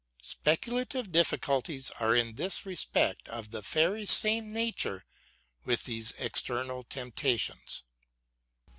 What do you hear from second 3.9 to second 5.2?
same nature